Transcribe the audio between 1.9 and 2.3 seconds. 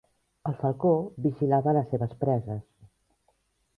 seves